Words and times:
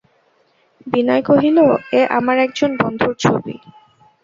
বিনয় 0.87 1.23
কহিল, 1.29 1.57
এ 1.91 2.01
আমার 2.17 2.37
একজন 2.45 2.71
বন্ধুর 2.81 3.13
ছবি। 3.19 3.55